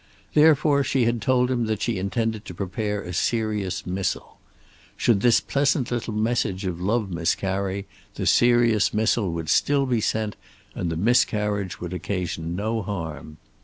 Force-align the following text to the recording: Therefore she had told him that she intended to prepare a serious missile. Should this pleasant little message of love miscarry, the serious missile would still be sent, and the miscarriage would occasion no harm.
Therefore 0.33 0.83
she 0.83 1.05
had 1.05 1.21
told 1.21 1.51
him 1.51 1.67
that 1.67 1.83
she 1.83 1.99
intended 1.99 2.43
to 2.45 2.55
prepare 2.55 3.03
a 3.03 3.13
serious 3.13 3.85
missile. 3.85 4.39
Should 4.97 5.21
this 5.21 5.39
pleasant 5.39 5.91
little 5.91 6.15
message 6.15 6.65
of 6.65 6.81
love 6.81 7.11
miscarry, 7.11 7.85
the 8.15 8.25
serious 8.25 8.95
missile 8.95 9.31
would 9.31 9.47
still 9.47 9.85
be 9.85 10.01
sent, 10.01 10.37
and 10.73 10.89
the 10.89 10.97
miscarriage 10.97 11.79
would 11.79 11.93
occasion 11.93 12.55
no 12.55 12.81
harm. 12.81 13.37